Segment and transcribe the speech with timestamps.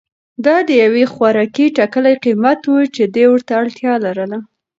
[0.45, 4.39] دا د یوې خوراکي ټکلې قیمت و چې ده ورته اړتیا لرله.